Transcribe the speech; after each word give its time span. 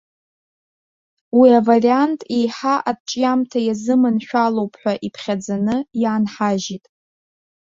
Уи 1.37 1.49
авариант, 1.59 2.19
еиҳа 2.37 2.75
арҿиамҭа 2.89 3.59
иазыманшәалоуп 3.63 4.73
ҳәа 4.81 4.93
иԥхьаӡаны, 5.07 5.75
иаанҳажьит. 6.01 6.85